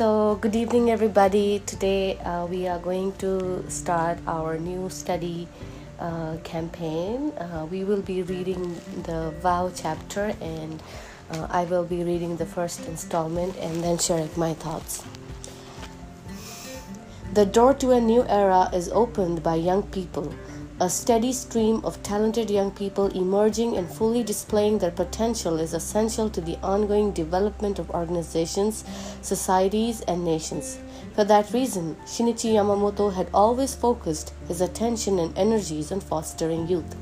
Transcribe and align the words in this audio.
So, 0.00 0.38
good 0.40 0.56
evening, 0.56 0.90
everybody. 0.90 1.58
Today 1.66 2.16
uh, 2.20 2.46
we 2.46 2.66
are 2.66 2.78
going 2.78 3.12
to 3.18 3.62
start 3.68 4.16
our 4.26 4.56
new 4.56 4.88
study 4.88 5.46
uh, 5.98 6.38
campaign. 6.42 7.32
Uh, 7.36 7.66
we 7.70 7.84
will 7.84 8.00
be 8.00 8.22
reading 8.22 8.80
the 9.02 9.34
vow 9.42 9.70
chapter, 9.74 10.34
and 10.40 10.82
uh, 11.32 11.48
I 11.50 11.64
will 11.64 11.84
be 11.84 12.02
reading 12.02 12.38
the 12.38 12.46
first 12.46 12.86
installment 12.86 13.58
and 13.58 13.84
then 13.84 13.98
sharing 13.98 14.30
my 14.36 14.54
thoughts. 14.54 15.04
The 17.34 17.44
door 17.44 17.74
to 17.74 17.90
a 17.90 18.00
new 18.00 18.24
era 18.24 18.70
is 18.72 18.88
opened 18.88 19.42
by 19.42 19.56
young 19.56 19.82
people 19.82 20.32
a 20.80 20.88
steady 20.88 21.30
stream 21.30 21.84
of 21.84 22.02
talented 22.02 22.48
young 22.48 22.70
people 22.70 23.08
emerging 23.08 23.76
and 23.76 23.86
fully 23.86 24.22
displaying 24.22 24.78
their 24.78 24.90
potential 24.90 25.60
is 25.60 25.74
essential 25.74 26.30
to 26.30 26.40
the 26.40 26.56
ongoing 26.62 27.12
development 27.12 27.78
of 27.78 27.90
organizations, 27.90 28.82
societies, 29.20 30.00
and 30.08 30.24
nations. 30.24 30.78
For 31.14 31.24
that 31.24 31.52
reason, 31.52 31.96
Shinichi 32.06 32.54
Yamamoto 32.54 33.12
had 33.12 33.28
always 33.34 33.74
focused 33.74 34.32
his 34.48 34.62
attention 34.62 35.18
and 35.18 35.36
energies 35.36 35.92
on 35.92 36.00
fostering 36.00 36.66
youth. 36.66 36.96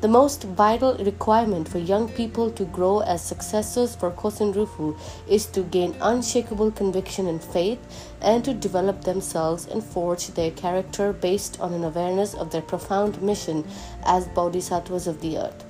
The 0.00 0.08
most 0.08 0.44
vital 0.44 0.94
requirement 0.94 1.68
for 1.68 1.78
young 1.78 2.08
people 2.08 2.50
to 2.52 2.64
grow 2.64 3.00
as 3.00 3.22
successors 3.22 3.94
for 3.94 4.10
Kosen 4.10 4.54
Rufu 4.54 4.96
is 5.28 5.44
to 5.48 5.60
gain 5.60 5.94
unshakable 6.00 6.70
conviction 6.70 7.26
and 7.26 7.44
faith 7.44 7.78
and 8.22 8.42
to 8.46 8.54
develop 8.54 9.02
themselves 9.02 9.66
and 9.66 9.84
forge 9.84 10.28
their 10.28 10.52
character 10.52 11.12
based 11.12 11.60
on 11.60 11.74
an 11.74 11.84
awareness 11.84 12.32
of 12.32 12.50
their 12.50 12.62
profound 12.62 13.20
mission 13.20 13.62
as 14.04 14.26
bodhisattvas 14.28 15.06
of 15.06 15.20
the 15.20 15.36
earth. 15.36 15.64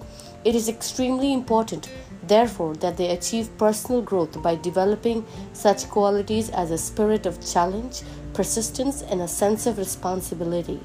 It 0.44 0.54
is 0.54 0.68
extremely 0.68 1.32
important, 1.32 1.90
therefore, 2.22 2.76
that 2.76 2.96
they 2.96 3.10
achieve 3.10 3.58
personal 3.58 4.00
growth 4.00 4.40
by 4.40 4.54
developing 4.54 5.26
such 5.54 5.90
qualities 5.90 6.50
as 6.50 6.70
a 6.70 6.78
spirit 6.78 7.26
of 7.26 7.44
challenge, 7.44 8.02
persistence, 8.32 9.02
and 9.02 9.22
a 9.22 9.26
sense 9.26 9.66
of 9.66 9.76
responsibility. 9.76 10.78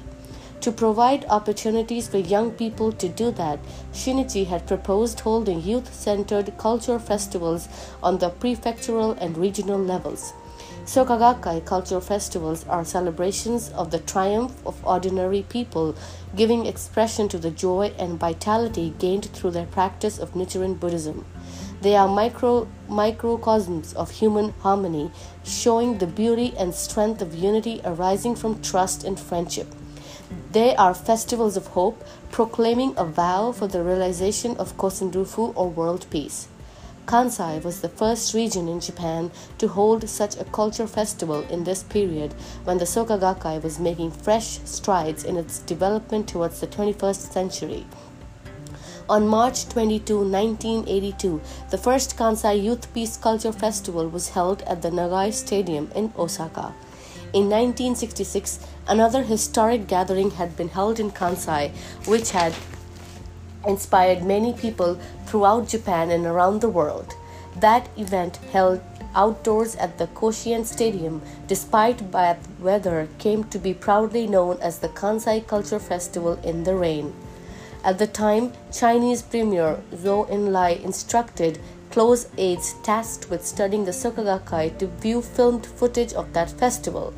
To 0.60 0.72
provide 0.72 1.24
opportunities 1.28 2.08
for 2.08 2.18
young 2.18 2.50
people 2.50 2.90
to 2.92 3.08
do 3.08 3.30
that, 3.32 3.60
Shinichi 3.92 4.46
had 4.46 4.66
proposed 4.66 5.20
holding 5.20 5.62
youth 5.62 5.94
centered 5.94 6.56
culture 6.58 6.98
festivals 6.98 7.68
on 8.02 8.18
the 8.18 8.30
prefectural 8.30 9.16
and 9.20 9.38
regional 9.38 9.78
levels. 9.78 10.32
Soka 10.84 11.18
Gakkai 11.18 11.64
cultural 11.64 12.00
festivals 12.00 12.64
are 12.68 12.84
celebrations 12.84 13.70
of 13.70 13.90
the 13.90 13.98
triumph 13.98 14.54
of 14.64 14.84
ordinary 14.84 15.42
people, 15.42 15.94
giving 16.36 16.66
expression 16.66 17.28
to 17.28 17.38
the 17.38 17.50
joy 17.50 17.92
and 17.98 18.20
vitality 18.20 18.94
gained 18.98 19.26
through 19.26 19.50
their 19.50 19.66
practice 19.66 20.18
of 20.18 20.34
Nichiren 20.34 20.78
Buddhism. 20.78 21.24
They 21.80 21.96
are 21.96 22.08
micro, 22.08 22.68
microcosms 22.88 23.94
of 23.94 24.10
human 24.10 24.50
harmony, 24.60 25.10
showing 25.44 25.98
the 25.98 26.06
beauty 26.06 26.54
and 26.56 26.74
strength 26.74 27.20
of 27.20 27.34
unity 27.34 27.80
arising 27.84 28.34
from 28.34 28.62
trust 28.62 29.04
and 29.04 29.18
friendship. 29.18 29.66
They 30.56 30.74
are 30.76 30.94
festivals 30.94 31.58
of 31.58 31.66
hope, 31.66 32.02
proclaiming 32.30 32.94
a 32.96 33.04
vow 33.04 33.52
for 33.52 33.66
the 33.66 33.82
realization 33.82 34.56
of 34.56 34.78
Kosenrufu 34.78 35.52
or 35.54 35.68
world 35.68 36.06
peace. 36.08 36.48
Kansai 37.04 37.62
was 37.62 37.82
the 37.82 37.90
first 37.90 38.32
region 38.32 38.66
in 38.66 38.80
Japan 38.80 39.30
to 39.58 39.68
hold 39.68 40.08
such 40.08 40.34
a 40.38 40.44
culture 40.44 40.86
festival 40.86 41.42
in 41.50 41.64
this 41.64 41.82
period 41.82 42.32
when 42.64 42.78
the 42.78 42.86
Soka 42.86 43.20
Gakkai 43.20 43.62
was 43.62 43.78
making 43.78 44.12
fresh 44.12 44.60
strides 44.64 45.24
in 45.24 45.36
its 45.36 45.58
development 45.58 46.26
towards 46.26 46.60
the 46.60 46.66
21st 46.68 47.32
century. 47.34 47.84
On 49.10 49.28
March 49.28 49.68
22, 49.68 50.16
1982, 50.20 51.38
the 51.70 51.76
first 51.76 52.16
Kansai 52.16 52.62
Youth 52.62 52.90
Peace 52.94 53.18
Culture 53.18 53.52
Festival 53.52 54.08
was 54.08 54.30
held 54.30 54.62
at 54.62 54.80
the 54.80 54.88
Nagai 54.88 55.34
Stadium 55.34 55.90
in 55.94 56.14
Osaka. 56.16 56.72
In 57.36 57.50
1966, 57.50 58.60
another 58.88 59.22
historic 59.22 59.86
gathering 59.86 60.30
had 60.30 60.56
been 60.56 60.68
held 60.68 60.98
in 60.98 61.10
Kansai, 61.10 61.70
which 62.06 62.30
had 62.30 62.54
inspired 63.66 64.24
many 64.24 64.54
people 64.54 64.98
throughout 65.26 65.68
Japan 65.68 66.10
and 66.10 66.24
around 66.24 66.62
the 66.62 66.70
world. 66.70 67.14
That 67.60 67.90
event, 67.98 68.36
held 68.52 68.80
outdoors 69.14 69.76
at 69.76 69.98
the 69.98 70.06
Koshien 70.06 70.64
Stadium, 70.64 71.20
despite 71.46 72.10
bad 72.10 72.38
weather, 72.58 73.06
came 73.18 73.44
to 73.44 73.58
be 73.58 73.74
proudly 73.74 74.26
known 74.26 74.56
as 74.62 74.78
the 74.78 74.88
Kansai 74.88 75.46
Culture 75.46 75.78
Festival 75.78 76.40
in 76.42 76.64
the 76.64 76.74
Rain. 76.74 77.12
At 77.84 77.98
the 77.98 78.06
time, 78.06 78.54
Chinese 78.72 79.20
Premier 79.20 79.82
Zhou 79.92 80.26
Enlai 80.30 80.82
instructed 80.82 81.58
close 81.90 82.28
aides 82.38 82.74
tasked 82.82 83.28
with 83.28 83.46
studying 83.46 83.84
the 83.84 83.90
Soka 83.90 84.24
Gakkai 84.24 84.78
to 84.78 84.86
view 84.86 85.20
filmed 85.20 85.66
footage 85.66 86.14
of 86.14 86.32
that 86.32 86.50
festival. 86.50 87.12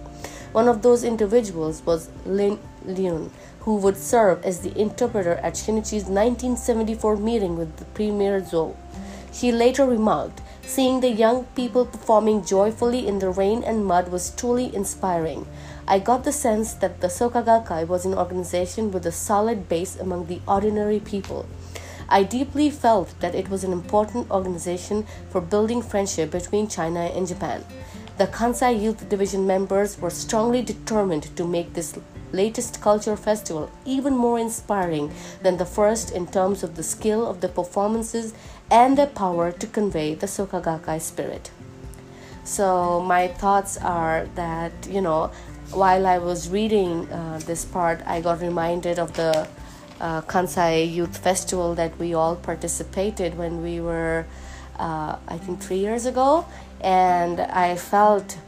One 0.59 0.67
of 0.67 0.83
those 0.83 1.05
individuals 1.05 1.87
was 1.87 2.11
Lin 2.27 2.59
Liyun, 2.85 3.31
who 3.61 3.77
would 3.77 3.97
serve 3.97 4.45
as 4.45 4.59
the 4.59 4.77
interpreter 4.77 5.35
at 5.35 5.55
Shinichi's 5.55 6.11
1974 6.11 7.17
meeting 7.17 7.57
with 7.57 7.77
the 7.77 7.85
Premier 7.85 8.41
Zhou. 8.41 8.75
She 9.33 9.53
later 9.53 9.87
remarked, 9.87 10.41
Seeing 10.63 10.99
the 10.99 11.11
young 11.11 11.45
people 11.55 11.87
performing 11.87 12.45
joyfully 12.45 13.07
in 13.07 13.21
the 13.21 13.31
rain 13.31 13.63
and 13.63 13.87
mud 13.87 14.11
was 14.11 14.35
truly 14.35 14.75
inspiring. 14.75 15.47
I 15.87 16.01
got 16.01 16.25
the 16.25 16.33
sense 16.33 16.73
that 16.83 17.01
the 17.03 17.07
Soka 17.07 17.45
Gakkai 17.45 17.87
was 17.87 18.05
an 18.05 18.15
organization 18.15 18.91
with 18.91 19.07
a 19.07 19.13
solid 19.13 19.69
base 19.69 19.95
among 19.95 20.27
the 20.27 20.41
ordinary 20.49 20.99
people. 20.99 21.47
I 22.09 22.25
deeply 22.25 22.69
felt 22.69 23.15
that 23.21 23.37
it 23.37 23.49
was 23.49 23.63
an 23.63 23.73
important 23.73 24.29
organization 24.29 25.07
for 25.31 25.41
building 25.41 25.83
friendship 25.83 26.33
between 26.33 26.67
China 26.67 27.03
and 27.15 27.29
Japan. 27.29 27.65
The 28.19 28.27
Kansai 28.27 28.83
Youth 28.83 29.09
Division 29.09 29.47
members 29.47 29.97
were 30.01 30.11
strongly 30.11 30.61
determined 30.61 31.37
to 31.37 31.45
make 31.45 31.75
this 31.75 31.97
latest 32.33 32.81
culture 32.81 33.17
festival 33.17 33.71
even 33.85 34.17
more 34.17 34.41
inspiring 34.41 35.13
than 35.45 35.57
the 35.57 35.65
first 35.65 36.11
in 36.11 36.27
terms 36.27 36.65
of 36.65 36.75
the 36.75 36.83
skill 36.83 37.25
of 37.25 37.41
the 37.41 37.49
performances 37.49 38.35
and 38.73 38.99
their 38.99 39.07
power 39.07 39.53
to 39.53 39.67
convey 39.69 40.15
the 40.15 40.27
Soka 40.27 40.61
Gakkai 40.61 41.01
spirit. 41.01 41.53
So, 42.43 43.01
my 43.01 43.29
thoughts 43.29 43.77
are 43.77 44.27
that, 44.35 44.73
you 44.91 45.01
know, 45.01 45.31
while 45.71 46.05
I 46.05 46.19
was 46.19 46.49
reading 46.49 47.07
uh, 47.13 47.39
this 47.47 47.65
part, 47.65 48.03
I 48.05 48.21
got 48.21 48.41
reminded 48.41 48.99
of 48.99 49.13
the 49.13 49.47
uh, 50.01 50.23
Kansai 50.23 50.93
Youth 50.93 51.19
Festival 51.19 51.77
that 51.77 51.97
we 52.01 52.15
all 52.15 52.35
participated 52.35 53.39
when 53.39 53.63
we 53.63 53.81
were, 53.81 54.27
uh, 54.79 55.17
I 55.27 55.39
think, 55.39 55.61
three 55.61 55.79
years 55.79 56.07
ago 56.07 56.45
and 56.81 57.41
I 57.41 57.77
felt 57.77 58.39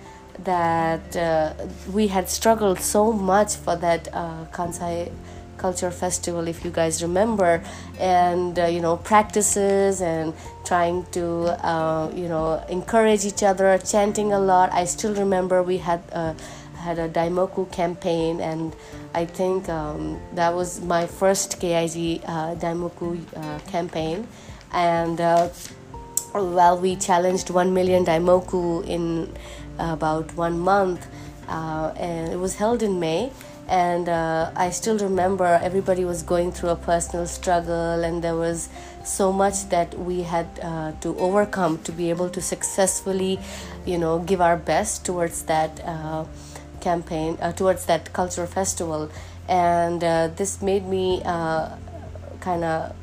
that 0.45 1.17
uh, 1.17 1.53
we 1.93 2.09
had 2.09 2.29
struggled 2.29 2.81
so 2.81 3.13
much 3.13 3.57
for 3.57 3.77
that 3.77 4.09
uh, 4.13 4.47
Kansai 4.53 5.11
culture 5.59 5.91
festival 5.91 6.49
if 6.49 6.65
you 6.65 6.71
guys 6.71 7.03
remember 7.03 7.63
and 7.99 8.59
uh, 8.59 8.65
you 8.65 8.81
know 8.81 8.97
practices 8.97 10.01
and 10.01 10.33
trying 10.65 11.05
to 11.13 11.25
uh, 11.73 12.11
you 12.15 12.29
know 12.29 12.65
encourage 12.71 13.27
each 13.27 13.43
other 13.43 13.77
chanting 13.79 14.33
a 14.33 14.39
lot. 14.39 14.73
I 14.73 14.85
still 14.87 15.15
remember 15.15 15.63
we 15.63 15.79
had 15.79 16.03
uh, 16.13 16.33
had 16.77 16.99
a 16.99 17.09
daimoku 17.09 17.71
campaign 17.71 18.41
and 18.41 18.75
i 19.15 19.25
think 19.25 19.69
um, 19.69 20.19
that 20.35 20.55
was 20.55 20.81
my 20.81 21.07
first 21.07 21.61
KIG 21.61 22.23
uh, 22.25 22.55
daimoku 22.55 23.21
uh, 23.37 23.59
campaign. 23.71 24.27
And 24.73 25.21
uh, 25.21 25.49
well, 26.35 26.79
we 26.79 26.97
challenged 26.97 27.51
1 27.51 27.75
million 27.75 28.05
daimoku 28.05 28.87
in 28.87 29.33
about 29.79 30.35
one 30.37 30.59
month, 30.59 31.07
uh, 31.49 31.93
and 31.97 32.33
it 32.33 32.39
was 32.39 32.57
held 32.57 32.83
in 32.83 33.01
May. 33.01 33.33
And 33.69 34.09
uh, 34.09 34.51
I 34.57 34.71
still 34.71 34.99
remember 34.99 35.45
everybody 35.63 36.05
was 36.05 36.25
going 36.25 36.51
through 36.51 36.71
a 36.71 36.77
personal 36.77 37.27
struggle, 37.27 38.03
and 38.03 38.23
there 38.23 38.35
was 38.35 38.69
so 39.05 39.33
much 39.33 39.69
that 39.69 39.97
we 39.99 40.23
had 40.23 40.47
uh, 40.61 40.93
to 41.03 41.17
overcome 41.19 41.79
to 41.85 41.93
be 41.93 42.11
able 42.11 42.29
to 42.31 42.41
successfully, 42.41 43.39
you 43.87 43.97
know, 43.97 44.19
give 44.19 44.41
our 44.41 44.57
best 44.57 45.05
towards 45.05 45.43
that 45.43 45.81
uh, 45.85 46.25
campaign, 46.81 47.39
uh, 47.41 47.53
towards 47.53 47.87
that 47.87 48.13
cultural 48.13 48.47
festival. 48.47 49.11
And 49.49 50.03
uh, 50.03 50.29
this 50.35 50.61
made 50.61 50.87
me 50.87 51.23
kind 51.23 52.65
of 52.65 52.95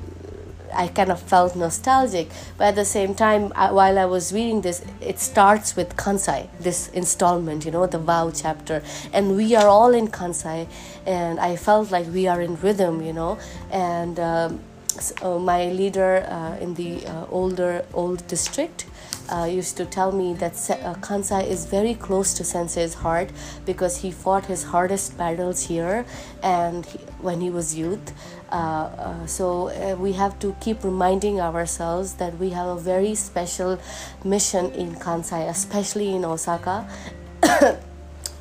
I 0.73 0.87
kind 0.87 1.11
of 1.11 1.21
felt 1.21 1.55
nostalgic. 1.55 2.29
But 2.57 2.65
at 2.69 2.75
the 2.75 2.85
same 2.85 3.15
time, 3.15 3.51
I, 3.55 3.71
while 3.71 3.97
I 3.97 4.05
was 4.05 4.33
reading 4.33 4.61
this, 4.61 4.83
it 5.01 5.19
starts 5.19 5.75
with 5.75 5.95
Kansai, 5.95 6.47
this 6.59 6.89
installment, 6.89 7.65
you 7.65 7.71
know, 7.71 7.85
the 7.85 7.99
vow 7.99 8.31
chapter. 8.31 8.83
And 9.13 9.35
we 9.35 9.55
are 9.55 9.67
all 9.67 9.93
in 9.93 10.07
Kansai, 10.07 10.67
and 11.05 11.39
I 11.39 11.55
felt 11.55 11.91
like 11.91 12.07
we 12.07 12.27
are 12.27 12.41
in 12.41 12.55
rhythm, 12.57 13.01
you 13.01 13.13
know. 13.13 13.37
And 13.71 14.19
um, 14.19 14.59
so 14.87 15.39
my 15.39 15.65
leader 15.69 16.25
uh, 16.27 16.57
in 16.61 16.73
the 16.73 17.05
uh, 17.05 17.25
older 17.29 17.85
old 17.93 18.25
district 18.27 18.85
uh, 19.29 19.43
used 19.43 19.75
to 19.77 19.85
tell 19.85 20.11
me 20.11 20.33
that 20.35 20.53
uh, 20.53 20.95
Kansai 20.95 21.45
is 21.45 21.65
very 21.65 21.93
close 21.93 22.33
to 22.35 22.43
Sensei's 22.43 22.93
heart 22.93 23.29
because 23.65 23.97
he 23.97 24.11
fought 24.11 24.45
his 24.45 24.63
hardest 24.63 25.17
battles 25.17 25.67
here 25.67 26.05
and 26.41 26.85
he, 26.85 26.97
when 27.21 27.41
he 27.41 27.49
was 27.49 27.75
youth. 27.75 28.13
Uh, 28.51 28.55
uh, 28.55 29.25
so 29.25 29.95
we 29.97 30.13
have 30.13 30.39
to 30.39 30.55
keep 30.61 30.83
reminding 30.83 31.41
ourselves 31.41 32.13
that 32.13 32.37
we 32.37 32.51
have 32.51 32.67
a 32.67 32.79
very 32.79 33.13
special 33.15 33.77
mission 34.23 34.71
in 34.71 34.95
Kansai, 34.95 35.49
especially 35.49 36.15
in 36.15 36.23
Osaka. 36.23 36.87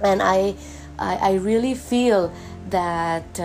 and 0.00 0.22
I, 0.22 0.54
I, 0.98 1.16
I, 1.16 1.34
really 1.34 1.74
feel 1.74 2.32
that 2.70 3.40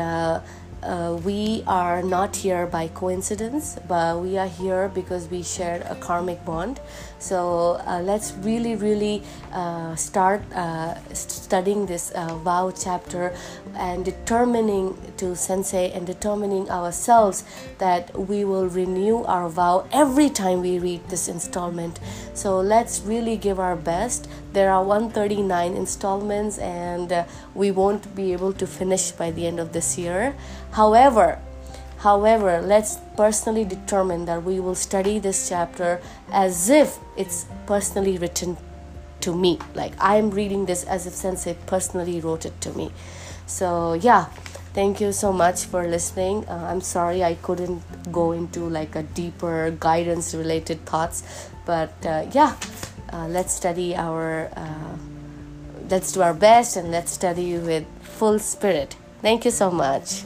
uh, 0.84 1.20
we 1.24 1.64
are 1.68 2.02
not 2.02 2.36
here 2.36 2.66
by 2.66 2.88
coincidence, 2.90 3.78
but 3.88 4.20
we 4.20 4.38
are 4.38 4.48
here 4.48 4.90
because 4.90 5.28
we 5.30 5.44
share 5.44 5.86
a 5.90 5.96
karmic 5.96 6.44
bond. 6.46 6.80
So 7.20 7.82
uh, 7.86 8.02
let's 8.02 8.34
really, 8.42 8.76
really 8.76 9.24
uh, 9.54 9.96
start 9.96 10.42
uh, 10.54 10.96
studying 11.14 11.86
this 11.86 12.12
uh, 12.12 12.36
vow 12.38 12.72
chapter 12.72 13.36
and 13.76 14.04
determining 14.04 14.98
to 15.18 15.36
sensei 15.36 15.92
and 15.92 16.08
determining 16.08 16.70
ourselves 16.70 17.44
that 17.78 18.18
we 18.18 18.44
will 18.44 18.68
renew 18.68 19.24
our 19.26 19.50
vow 19.50 19.88
every 19.92 20.30
time 20.30 20.62
we 20.62 20.80
read 20.80 21.08
this 21.10 21.28
installment. 21.28 22.00
So 22.34 22.60
let's 22.60 23.02
really 23.02 23.38
give 23.38 23.60
our 23.60 23.76
best. 23.76 24.28
There 24.54 24.72
are 24.72 24.84
139 24.84 25.76
installments, 25.76 26.58
and 26.58 27.12
uh, 27.12 27.24
we 27.56 27.72
won't 27.72 28.16
be 28.16 28.34
able 28.34 28.54
to 28.54 28.68
finish 28.68 29.12
by 29.12 29.32
the 29.32 29.48
end 29.48 29.60
of 29.60 29.74
this 29.74 29.98
year. 29.98 30.36
However, 30.72 31.40
However, 32.02 32.62
let's 32.62 32.98
personally 33.16 33.64
determine 33.64 34.26
that 34.26 34.42
we 34.44 34.60
will 34.60 34.74
study 34.74 35.20
this 35.20 35.50
chapter 35.50 36.02
as 36.32 36.68
if 36.68 36.98
it's 37.16 37.46
personally 37.68 38.18
written 38.18 38.58
to 39.20 39.36
me. 39.36 39.60
Like 39.76 39.94
I'm 40.00 40.32
reading 40.32 40.66
this 40.66 40.84
as 40.84 41.06
if 41.06 41.14
Sensei 41.14 41.56
personally 41.68 42.20
wrote 42.20 42.44
it 42.44 42.60
to 42.62 42.74
me. 42.74 42.92
So, 43.46 43.94
yeah, 43.94 44.26
thank 44.74 45.00
you 45.00 45.12
so 45.12 45.32
much 45.32 45.66
for 45.66 45.88
listening. 45.88 46.48
Uh, 46.48 46.70
I'm 46.72 46.82
sorry 46.82 47.24
I 47.24 47.36
couldn't 47.36 47.84
go 48.12 48.32
into 48.32 48.62
like 48.68 48.96
a 48.96 49.04
deeper 49.04 49.70
guidance 49.80 50.34
related 50.34 50.84
thoughts, 50.88 51.50
but 51.68 51.94
uh, 52.04 52.26
yeah, 52.32 52.56
uh, 53.14 53.28
let's 53.28 53.54
study 53.54 53.96
our, 53.96 54.50
uh, 54.56 54.98
let's 55.92 56.12
do 56.14 56.22
our 56.22 56.34
best 56.34 56.78
and 56.78 56.92
let's 56.92 57.12
study 57.12 57.58
with 57.58 57.86
full 58.02 58.40
spirit. 58.40 58.96
Thank 59.22 59.46
you 59.46 59.52
so 59.52 59.70
much. 59.70 60.24